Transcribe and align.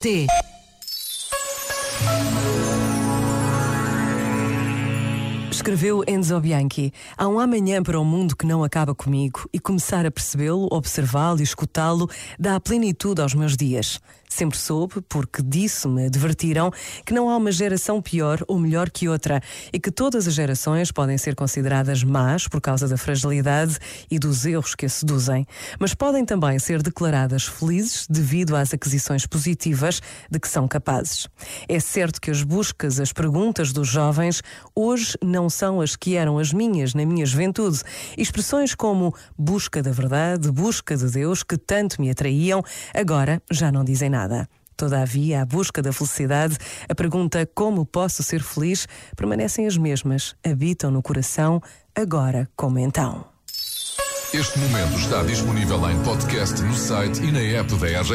d 0.00 0.47
Escreveu 5.58 6.04
Enzo 6.06 6.38
Bianchi: 6.38 6.92
Há 7.16 7.26
um 7.26 7.40
amanhã 7.40 7.82
para 7.82 7.98
o 7.98 8.04
mundo 8.04 8.36
que 8.36 8.46
não 8.46 8.62
acaba 8.62 8.94
comigo 8.94 9.50
e 9.52 9.58
começar 9.58 10.06
a 10.06 10.10
percebê-lo, 10.10 10.68
observá-lo 10.70 11.40
e 11.40 11.42
escutá-lo 11.42 12.08
dá 12.38 12.54
a 12.54 12.60
plenitude 12.60 13.20
aos 13.20 13.34
meus 13.34 13.56
dias. 13.56 14.00
Sempre 14.28 14.58
soube, 14.58 15.00
porque 15.08 15.42
disso 15.42 15.88
me 15.88 16.06
advertiram, 16.06 16.70
que 17.04 17.14
não 17.14 17.30
há 17.30 17.36
uma 17.36 17.50
geração 17.50 18.00
pior 18.00 18.38
ou 18.46 18.58
melhor 18.58 18.90
que 18.90 19.08
outra 19.08 19.40
e 19.72 19.80
que 19.80 19.90
todas 19.90 20.28
as 20.28 20.34
gerações 20.34 20.92
podem 20.92 21.16
ser 21.16 21.34
consideradas 21.34 22.04
más 22.04 22.46
por 22.46 22.60
causa 22.60 22.86
da 22.86 22.98
fragilidade 22.98 23.78
e 24.10 24.18
dos 24.18 24.44
erros 24.44 24.74
que 24.74 24.84
a 24.84 24.88
seduzem, 24.88 25.46
mas 25.80 25.94
podem 25.94 26.24
também 26.26 26.58
ser 26.58 26.82
declaradas 26.82 27.46
felizes 27.46 28.06
devido 28.08 28.54
às 28.54 28.74
aquisições 28.74 29.26
positivas 29.26 30.00
de 30.30 30.38
que 30.38 30.48
são 30.48 30.68
capazes. 30.68 31.26
É 31.66 31.80
certo 31.80 32.20
que 32.20 32.30
as 32.30 32.42
buscas, 32.42 33.00
as 33.00 33.12
perguntas 33.12 33.72
dos 33.72 33.88
jovens 33.88 34.42
hoje 34.74 35.16
não 35.24 35.47
são 35.48 35.80
as 35.80 35.96
que 35.96 36.16
eram 36.16 36.38
as 36.38 36.52
minhas 36.52 36.94
na 36.94 37.04
minha 37.04 37.24
juventude. 37.24 37.80
Expressões 38.16 38.74
como 38.74 39.14
busca 39.36 39.82
da 39.82 39.90
verdade, 39.90 40.50
busca 40.50 40.96
de 40.96 41.10
Deus, 41.10 41.42
que 41.42 41.56
tanto 41.56 42.00
me 42.00 42.10
atraíam, 42.10 42.62
agora 42.94 43.42
já 43.50 43.70
não 43.72 43.84
dizem 43.84 44.10
nada. 44.10 44.48
Todavia, 44.76 45.42
a 45.42 45.44
busca 45.44 45.82
da 45.82 45.92
felicidade, 45.92 46.56
a 46.88 46.94
pergunta 46.94 47.44
como 47.52 47.84
posso 47.84 48.22
ser 48.22 48.42
feliz, 48.42 48.86
permanecem 49.16 49.66
as 49.66 49.76
mesmas, 49.76 50.36
habitam 50.46 50.90
no 50.90 51.02
coração, 51.02 51.60
agora 51.96 52.48
como 52.54 52.78
então. 52.78 53.24
Este 54.32 54.58
momento 54.58 54.94
está 54.98 55.22
disponível 55.22 55.90
em 55.90 55.98
podcast 56.04 56.60
no 56.60 56.74
site 56.74 57.22
e 57.22 57.32
na 57.32 57.40
app 57.40 57.74
da 57.76 57.86
RGF. 57.86 58.12